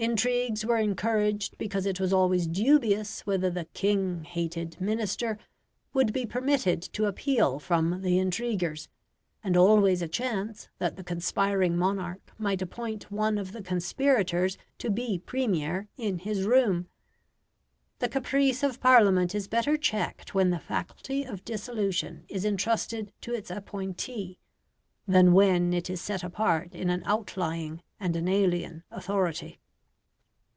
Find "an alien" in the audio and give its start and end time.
28.14-28.84